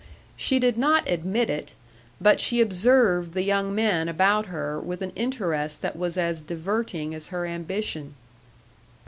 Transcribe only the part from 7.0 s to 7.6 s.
as her